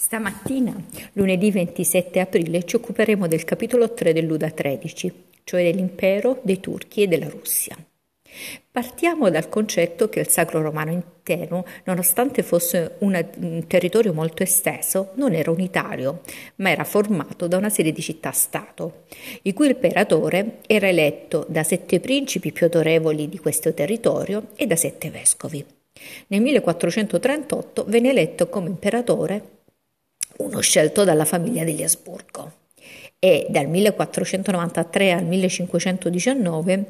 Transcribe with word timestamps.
Stamattina, 0.00 0.74
lunedì 1.12 1.50
27 1.50 2.20
aprile, 2.20 2.64
ci 2.64 2.76
occuperemo 2.76 3.26
del 3.26 3.44
capitolo 3.44 3.92
3 3.92 4.14
dell'Uda 4.14 4.50
13, 4.50 5.24
cioè 5.44 5.62
dell'impero 5.62 6.40
dei 6.42 6.58
turchi 6.58 7.02
e 7.02 7.06
della 7.06 7.28
Russia. 7.28 7.76
Partiamo 8.70 9.28
dal 9.28 9.50
concetto 9.50 10.08
che 10.08 10.20
il 10.20 10.28
Sacro 10.28 10.62
Romano 10.62 10.90
intero, 10.90 11.66
nonostante 11.84 12.42
fosse 12.42 12.94
un 13.00 13.64
territorio 13.66 14.14
molto 14.14 14.42
esteso, 14.42 15.10
non 15.16 15.34
era 15.34 15.50
unitario, 15.50 16.22
ma 16.56 16.70
era 16.70 16.84
formato 16.84 17.46
da 17.46 17.58
una 17.58 17.68
serie 17.68 17.92
di 17.92 18.00
città-stato, 18.00 19.04
il 19.42 19.52
cui 19.52 19.68
imperatore 19.68 20.60
era 20.66 20.88
eletto 20.88 21.44
da 21.46 21.62
sette 21.62 22.00
principi 22.00 22.52
più 22.52 22.64
autorevoli 22.64 23.28
di 23.28 23.38
questo 23.38 23.74
territorio 23.74 24.46
e 24.56 24.66
da 24.66 24.76
sette 24.76 25.10
vescovi. 25.10 25.62
Nel 26.28 26.40
1438 26.40 27.84
venne 27.86 28.08
eletto 28.08 28.48
come 28.48 28.68
imperatore 28.68 29.58
uno 30.38 30.60
scelto 30.60 31.04
dalla 31.04 31.24
famiglia 31.24 31.64
degli 31.64 31.82
Asburgo. 31.82 32.58
E 33.22 33.46
dal 33.50 33.66
1493 33.66 35.12
al 35.12 35.26
1519 35.26 36.86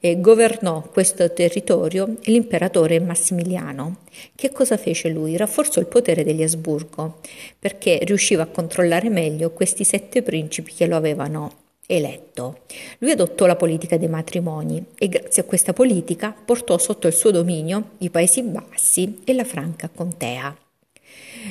eh, 0.00 0.18
governò 0.20 0.80
questo 0.80 1.30
territorio 1.34 2.16
l'imperatore 2.22 2.98
Massimiliano. 2.98 3.98
Che 4.34 4.52
cosa 4.52 4.78
fece 4.78 5.10
lui? 5.10 5.36
Rafforzò 5.36 5.80
il 5.80 5.86
potere 5.86 6.24
degli 6.24 6.42
Asburgo 6.42 7.18
perché 7.58 7.98
riusciva 8.04 8.44
a 8.44 8.46
controllare 8.46 9.10
meglio 9.10 9.50
questi 9.50 9.84
sette 9.84 10.22
principi 10.22 10.72
che 10.72 10.86
lo 10.86 10.96
avevano 10.96 11.52
eletto. 11.86 12.60
Lui 12.98 13.10
adottò 13.10 13.44
la 13.44 13.56
politica 13.56 13.98
dei 13.98 14.08
matrimoni 14.08 14.82
e 14.96 15.08
grazie 15.08 15.42
a 15.42 15.44
questa 15.44 15.74
politica 15.74 16.34
portò 16.42 16.78
sotto 16.78 17.06
il 17.06 17.12
suo 17.12 17.30
dominio 17.30 17.90
i 17.98 18.08
Paesi 18.08 18.42
Bassi 18.42 19.20
e 19.24 19.34
la 19.34 19.44
Franca 19.44 19.90
Contea. 19.94 20.56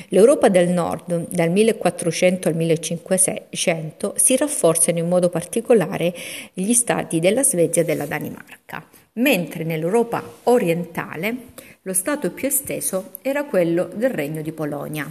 L'Europa 0.08 0.48
del 0.48 0.68
Nord, 0.68 1.28
dal 1.30 1.50
1400 1.50 2.48
al 2.48 2.54
1500, 2.54 4.14
si 4.16 4.36
rafforzano 4.36 4.98
in 4.98 5.08
modo 5.08 5.28
particolare 5.28 6.14
gli 6.52 6.72
stati 6.72 7.18
della 7.18 7.42
Svezia 7.42 7.82
e 7.82 7.84
della 7.84 8.06
Danimarca, 8.06 8.86
mentre 9.14 9.64
nell'Europa 9.64 10.22
orientale 10.44 11.36
lo 11.82 11.92
stato 11.92 12.30
più 12.30 12.48
esteso 12.48 13.12
era 13.22 13.44
quello 13.44 13.88
del 13.94 14.10
Regno 14.10 14.42
di 14.42 14.52
Polonia. 14.52 15.10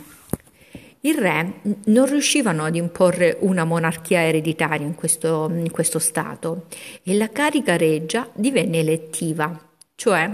I 1.02 1.14
re 1.14 1.62
non 1.86 2.08
riuscivano 2.08 2.64
ad 2.64 2.76
imporre 2.76 3.38
una 3.42 3.64
monarchia 3.64 4.24
ereditaria 4.24 4.86
in 4.86 4.96
questo, 4.96 5.50
in 5.54 5.70
questo 5.70 6.00
Stato 6.00 6.66
e 7.04 7.16
la 7.16 7.30
carica 7.30 7.78
reggia 7.78 8.28
divenne 8.34 8.80
elettiva, 8.80 9.58
cioè 9.94 10.30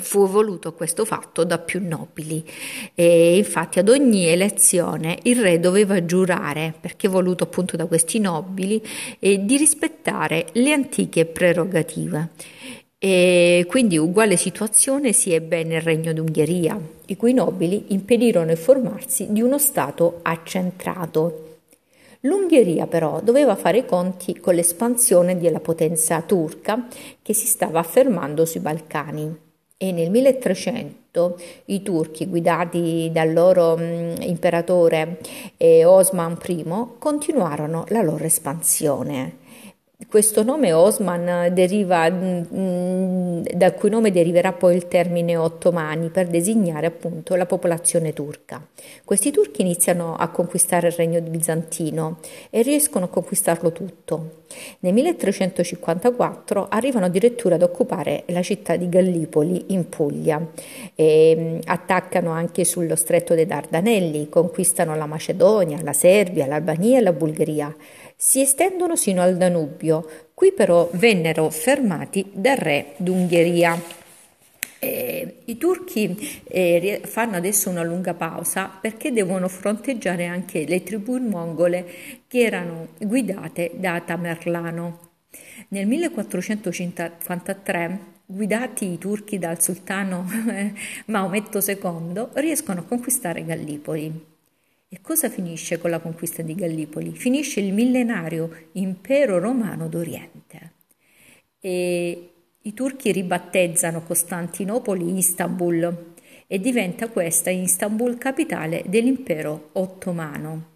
fu 0.00 0.26
voluto 0.28 0.72
questo 0.72 1.04
fatto 1.04 1.44
da 1.44 1.58
più 1.58 1.80
nobili 1.86 2.44
e 2.94 3.36
infatti 3.36 3.78
ad 3.78 3.88
ogni 3.88 4.26
elezione 4.26 5.18
il 5.22 5.40
re 5.40 5.58
doveva 5.60 6.04
giurare, 6.04 6.74
perché 6.78 7.08
voluto 7.08 7.44
appunto 7.44 7.76
da 7.76 7.86
questi 7.86 8.18
nobili, 8.18 8.82
eh, 9.18 9.44
di 9.44 9.56
rispettare 9.56 10.46
le 10.52 10.72
antiche 10.72 11.24
prerogative. 11.24 12.30
E 12.98 13.66
quindi 13.68 13.98
uguale 13.98 14.36
situazione 14.36 15.12
si 15.12 15.32
ebbe 15.32 15.62
nel 15.62 15.82
regno 15.82 16.12
d'Ungheria, 16.12 16.80
i 17.06 17.16
cui 17.16 17.34
nobili 17.34 17.86
impedirono 17.88 18.50
il 18.50 18.56
formarsi 18.56 19.26
di 19.30 19.42
uno 19.42 19.58
Stato 19.58 20.20
accentrato. 20.22 21.58
L'Ungheria 22.20 22.86
però 22.86 23.20
doveva 23.20 23.56
fare 23.56 23.78
i 23.78 23.84
conti 23.84 24.40
con 24.40 24.54
l'espansione 24.54 25.38
della 25.38 25.60
potenza 25.60 26.22
turca 26.22 26.86
che 27.20 27.34
si 27.34 27.46
stava 27.46 27.80
affermando 27.80 28.46
sui 28.46 28.60
Balcani 28.60 29.43
e 29.76 29.92
nel 29.92 30.10
1300 30.10 31.38
i 31.66 31.82
turchi 31.82 32.26
guidati 32.26 33.10
dal 33.12 33.32
loro 33.32 33.76
mh, 33.76 34.16
imperatore 34.20 35.18
eh, 35.56 35.84
Osman 35.84 36.38
I 36.46 36.64
continuarono 36.98 37.84
la 37.88 38.02
loro 38.02 38.24
espansione. 38.24 39.42
Questo 40.08 40.42
nome 40.42 40.72
Osman 40.72 41.52
deriva, 41.52 42.10
da 42.10 43.72
cui 43.74 43.90
nome 43.90 44.10
deriverà 44.10 44.52
poi 44.52 44.74
il 44.74 44.88
termine 44.88 45.36
ottomani 45.36 46.08
per 46.08 46.26
designare 46.26 46.86
appunto 46.86 47.36
la 47.36 47.46
popolazione 47.46 48.12
turca. 48.12 48.60
Questi 49.04 49.30
turchi 49.30 49.60
iniziano 49.62 50.16
a 50.16 50.30
conquistare 50.30 50.88
il 50.88 50.94
regno 50.94 51.20
bizantino 51.20 52.18
e 52.50 52.62
riescono 52.62 53.04
a 53.04 53.08
conquistarlo 53.08 53.70
tutto. 53.70 54.42
Nel 54.80 54.92
1354 54.94 56.66
arrivano 56.68 57.06
addirittura 57.06 57.54
ad 57.54 57.62
occupare 57.62 58.24
la 58.26 58.42
città 58.42 58.74
di 58.74 58.88
Gallipoli 58.88 59.66
in 59.68 59.88
Puglia, 59.88 60.44
e, 60.96 61.60
attaccano 61.66 62.32
anche 62.32 62.64
sullo 62.64 62.96
stretto 62.96 63.34
dei 63.34 63.46
Dardanelli, 63.46 64.28
conquistano 64.28 64.96
la 64.96 65.06
Macedonia, 65.06 65.78
la 65.82 65.92
Serbia, 65.92 66.46
l'Albania 66.46 66.98
e 66.98 67.02
la 67.02 67.12
Bulgaria 67.12 67.74
si 68.16 68.40
estendono 68.40 68.96
sino 68.96 69.22
al 69.22 69.36
Danubio. 69.36 70.28
Qui 70.34 70.52
però 70.52 70.88
vennero 70.92 71.50
fermati 71.50 72.30
dal 72.32 72.56
re 72.56 72.94
d'Ungheria. 72.96 73.80
Eh, 74.78 75.42
I 75.46 75.56
turchi 75.56 76.42
eh, 76.44 77.00
fanno 77.04 77.36
adesso 77.36 77.70
una 77.70 77.82
lunga 77.82 78.14
pausa 78.14 78.70
perché 78.80 79.12
devono 79.12 79.48
fronteggiare 79.48 80.26
anche 80.26 80.64
le 80.66 80.82
tribù 80.82 81.18
mongole 81.18 81.86
che 82.26 82.40
erano 82.40 82.88
guidate 82.98 83.72
da 83.74 84.00
Tamerlano. 84.00 85.10
Nel 85.68 85.86
1453 85.86 88.12
guidati 88.26 88.92
i 88.92 88.98
turchi 88.98 89.38
dal 89.38 89.62
sultano 89.62 90.26
Maometto 91.06 91.60
II, 91.64 92.28
riescono 92.34 92.80
a 92.80 92.84
conquistare 92.84 93.44
Gallipoli. 93.44 94.33
E 94.94 95.00
cosa 95.00 95.28
finisce 95.28 95.78
con 95.78 95.90
la 95.90 95.98
conquista 95.98 96.40
di 96.42 96.54
Gallipoli? 96.54 97.16
Finisce 97.16 97.58
il 97.58 97.72
millenario 97.72 98.68
impero 98.74 99.40
romano 99.40 99.88
d'Oriente. 99.88 100.72
E 101.58 102.30
i 102.60 102.72
turchi 102.72 103.10
ribattezzano 103.10 104.04
Costantinopoli 104.04 105.16
Istanbul 105.16 106.12
e 106.46 106.60
diventa 106.60 107.08
questa 107.08 107.50
Istanbul 107.50 108.18
capitale 108.18 108.84
dell'impero 108.86 109.70
ottomano. 109.72 110.74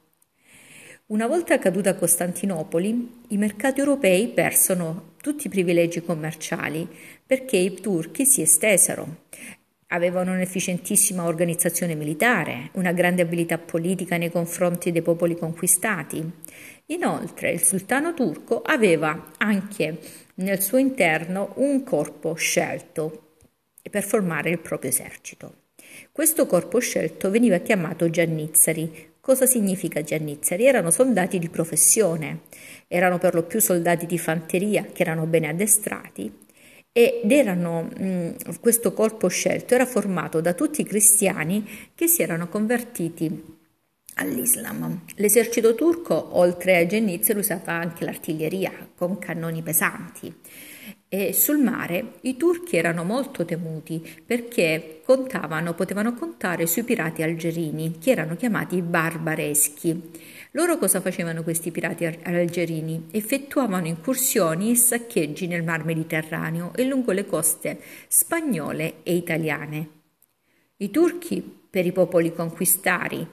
Una 1.07 1.29
volta 1.29 1.61
caduta 1.61 1.95
Costantinopoli, 1.95 3.21
i 3.29 3.37
mercati 3.37 3.79
europei 3.79 4.27
persero 4.31 5.15
tutti 5.23 5.47
i 5.47 5.51
privilegi 5.51 6.03
commerciali 6.03 6.89
perché 7.25 7.57
i 7.57 7.73
turchi 7.75 8.27
si 8.27 8.43
estesero. 8.43 9.27
Avevano 9.91 10.33
un'efficientissima 10.33 11.25
organizzazione 11.25 11.95
militare, 11.95 12.69
una 12.73 12.93
grande 12.93 13.23
abilità 13.23 13.57
politica 13.57 14.19
nei 14.19 14.31
confronti 14.31 14.93
dei 14.93 15.01
popoli 15.01 15.35
conquistati. 15.35 16.23
Inoltre 16.87 17.53
il 17.53 17.63
sultano 17.63 18.13
turco 18.13 18.61
aveva 18.61 19.31
anche 19.39 19.99
nel 20.35 20.61
suo 20.61 20.77
interno 20.77 21.55
un 21.57 21.85
corpo 21.85 22.35
scelto 22.35 23.37
per 23.91 24.03
formare 24.03 24.51
il 24.51 24.59
proprio 24.59 24.91
esercito. 24.91 25.55
Questo 26.13 26.47
corpo 26.47 26.81
scelto 26.81 27.31
veniva 27.31 27.57
chiamato 27.57 28.11
Giannizzari. 28.11 29.13
Cosa 29.21 29.47
significa 29.47 30.03
Giannizzari? 30.03 30.67
Erano 30.67 30.91
soldati 30.91 31.39
di 31.39 31.49
professione, 31.49 32.41
erano 32.89 33.17
per 33.17 33.33
lo 33.33 33.45
più 33.45 33.59
soldati 33.59 34.05
di 34.05 34.19
fanteria 34.19 34.85
che 34.93 35.01
erano 35.01 35.25
bene 35.25 35.49
addestrati 35.49 36.47
ed 36.99 37.31
erano, 37.31 37.83
mh, 37.83 38.59
questo 38.59 38.93
corpo 38.93 39.29
scelto 39.29 39.75
era 39.75 39.87
formato 39.87 40.41
da 40.41 40.53
tutti 40.53 40.81
i 40.81 40.85
cristiani 40.85 41.65
che 41.95 42.09
si 42.09 42.23
erano 42.23 42.49
convertiti 42.49 43.57
all'Islam. 44.15 45.03
L'esercito 45.15 45.77
turco, 45.77 46.37
oltre 46.37 46.75
ai 46.75 46.89
gennizeri, 46.89 47.39
usava 47.39 47.71
anche 47.75 48.05
l'artiglieria 48.05 48.73
con 48.97 49.17
cannoni 49.19 49.63
pesanti. 49.63 50.35
E 51.09 51.33
sul 51.33 51.59
mare 51.59 52.15
i 52.23 52.37
turchi 52.37 52.77
erano 52.77 53.03
molto 53.05 53.45
temuti 53.45 54.07
perché 54.25 55.01
contavano, 55.05 55.75
potevano 55.75 56.15
contare 56.15 56.67
sui 56.67 56.85
pirati 56.85 57.23
algerini, 57.23 57.99
che 57.99 58.11
erano 58.11 58.37
chiamati 58.37 58.83
barbareschi. 58.83 60.11
Loro 60.53 60.79
cosa 60.79 61.01
facevano 61.01 61.43
questi 61.43 61.71
pirati 61.71 62.05
algerini? 62.05 63.09
Effettuavano 63.11 63.87
incursioni 63.87 64.71
e 64.71 64.77
saccheggi 64.77 65.47
nel 65.47 65.63
mar 65.63 65.85
Mediterraneo 65.85 66.73
e 66.75 66.85
lungo 66.85 67.13
le 67.13 67.27
coste 67.27 67.81
spagnole 68.09 69.03
e 69.03 69.15
italiane. 69.15 69.89
I 70.79 70.91
turchi, 70.91 71.43
per 71.71 71.87
i 71.87 71.93
popoli 71.93 72.33
conquistari, 72.33 73.27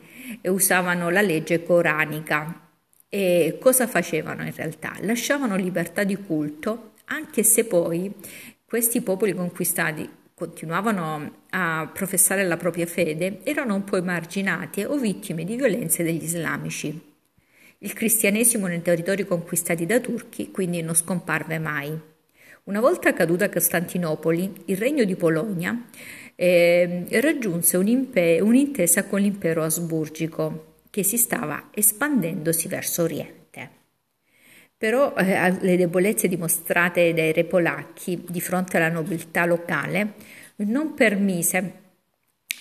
usavano 0.43 1.09
la 1.09 1.21
legge 1.21 1.63
coranica. 1.63 2.69
E 3.07 3.57
cosa 3.61 3.87
facevano 3.87 4.43
in 4.43 4.53
realtà? 4.53 4.95
Lasciavano 5.01 5.55
libertà 5.55 6.03
di 6.03 6.15
culto, 6.17 6.94
anche 7.05 7.43
se 7.43 7.65
poi 7.65 8.13
questi 8.65 9.01
popoli 9.01 9.33
conquistati 9.33 10.09
continuavano 10.33 11.43
a 11.51 11.89
professare 11.93 12.43
la 12.43 12.57
propria 12.57 12.85
fede 12.85 13.39
erano 13.43 13.75
un 13.75 13.83
po' 13.85 13.95
emarginati 13.95 14.83
o 14.83 14.97
vittime 14.97 15.45
di 15.45 15.55
violenze 15.55 16.03
degli 16.03 16.23
islamici. 16.23 17.13
Il 17.79 17.93
cristianesimo 17.93 18.67
nei 18.67 18.81
territori 18.81 19.25
conquistati 19.25 19.85
da 19.85 19.99
turchi 19.99 20.51
quindi 20.51 20.81
non 20.81 20.93
scomparve 20.93 21.59
mai. 21.59 21.97
Una 22.63 22.79
volta 22.79 23.13
caduta 23.13 23.49
Costantinopoli, 23.49 24.63
il 24.65 24.77
regno 24.77 25.03
di 25.03 25.15
Polonia 25.15 25.87
eh, 26.35 27.05
raggiunse 27.21 27.77
un'intesa 27.77 29.05
con 29.05 29.21
l'impero 29.21 29.63
asburgico 29.63 30.73
che 30.89 31.03
si 31.03 31.17
stava 31.17 31.69
espandendosi 31.73 32.67
verso 32.67 33.03
oriente. 33.03 33.44
Però 34.77 35.15
eh, 35.15 35.51
le 35.59 35.77
debolezze 35.77 36.27
dimostrate 36.27 37.13
dai 37.13 37.31
re 37.31 37.45
polacchi 37.45 38.23
di 38.27 38.41
fronte 38.41 38.77
alla 38.77 38.89
nobiltà 38.89 39.45
locale 39.45 40.13
non 40.57 40.93
permise 40.93 41.83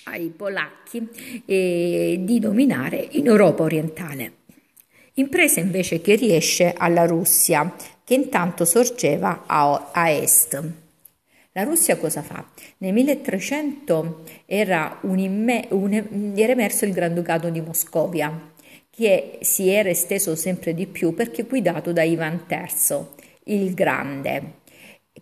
ai 0.04 0.28
polacchi 0.28 1.08
eh, 1.46 2.20
di 2.20 2.38
dominare 2.38 3.08
in 3.12 3.26
Europa 3.26 3.62
orientale. 3.62 4.32
Impresa 5.14 5.60
invece 5.60 6.00
che 6.00 6.16
riesce 6.16 6.74
alla 6.76 7.06
Russia, 7.06 7.74
che 8.04 8.14
intanto 8.14 8.64
sorgeva 8.64 9.44
a, 9.46 9.90
a 9.92 10.10
est. 10.10 10.62
La 11.52 11.62
Russia 11.62 11.96
cosa 11.96 12.20
fa? 12.22 12.44
Nel 12.78 12.92
1300 12.92 14.24
era, 14.44 14.98
un 15.02 15.18
imme, 15.18 15.66
un, 15.70 16.32
era 16.34 16.52
emerso 16.52 16.84
il 16.84 16.92
Granducato 16.92 17.48
di 17.48 17.60
Moscovia, 17.60 18.52
che 18.94 19.38
si 19.40 19.68
era 19.68 19.88
esteso 19.88 20.36
sempre 20.36 20.72
di 20.72 20.86
più 20.86 21.14
perché 21.14 21.42
guidato 21.42 21.92
da 21.92 22.04
Ivan 22.04 22.44
III, 22.48 22.98
il 23.54 23.74
Grande, 23.74 24.60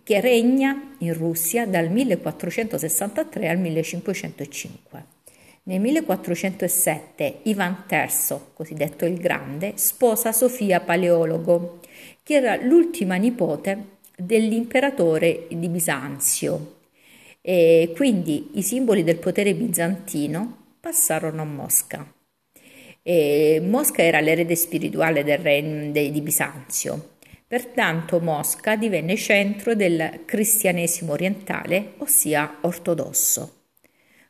che 0.03 0.21
regna 0.21 0.95
in 0.99 1.13
Russia 1.13 1.65
dal 1.65 1.89
1463 1.89 3.49
al 3.49 3.57
1505. 3.57 5.05
Nel 5.63 5.79
1407 5.79 7.39
Ivan 7.43 7.85
III, 7.89 8.37
cosiddetto 8.53 9.05
il 9.05 9.17
Grande, 9.17 9.73
sposa 9.75 10.31
Sofia 10.31 10.79
Paleologo, 10.81 11.79
che 12.21 12.35
era 12.35 12.55
l'ultima 12.57 13.15
nipote 13.15 13.85
dell'imperatore 14.15 15.47
di 15.49 15.67
Bisanzio. 15.67 16.75
E 17.41 17.91
quindi 17.95 18.51
i 18.53 18.61
simboli 18.61 19.03
del 19.03 19.17
potere 19.17 19.55
bizantino 19.55 20.75
passarono 20.79 21.41
a 21.41 21.45
Mosca. 21.45 22.13
E 23.03 23.61
Mosca 23.61 24.01
era 24.01 24.21
l'erede 24.21 24.55
spirituale 24.55 25.23
del 25.23 25.37
regno 25.37 25.91
di 25.91 26.21
Bisanzio. 26.21 27.17
Pertanto 27.45 28.19
Mosca 28.19 28.77
divenne 28.77 29.17
centro 29.17 29.75
del 29.75 30.21
cristianesimo 30.25 31.11
orientale, 31.11 31.93
ossia 31.97 32.59
ortodosso. 32.61 33.65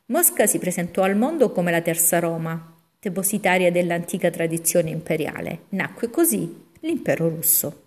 Mosca 0.06 0.46
si 0.46 0.58
presentò 0.58 1.02
al 1.02 1.16
mondo 1.16 1.50
come 1.52 1.70
la 1.70 1.80
terza 1.80 2.18
Roma, 2.18 2.76
depositaria 3.00 3.70
dell'antica 3.70 4.28
tradizione 4.28 4.90
imperiale. 4.90 5.60
Nacque 5.70 6.10
così 6.10 6.72
l'impero 6.80 7.28
russo. 7.28 7.83